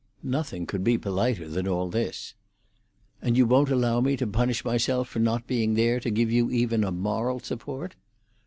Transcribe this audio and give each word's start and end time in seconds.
Nothing 0.23 0.65
could 0.65 0.83
be 0.83 0.97
politer 0.97 1.47
than 1.47 1.67
all 1.67 1.87
this. 1.87 2.33
"And 3.21 3.37
you 3.37 3.45
won't 3.45 3.69
allow 3.69 4.01
me 4.01 4.17
to 4.17 4.25
punish 4.25 4.65
myself 4.65 5.07
for 5.07 5.19
not 5.19 5.45
being 5.45 5.75
there 5.75 5.99
to 5.99 6.09
give 6.09 6.31
you 6.31 6.49
even 6.49 6.83
a 6.83 6.89
moral 6.91 7.39
support?" 7.39 7.93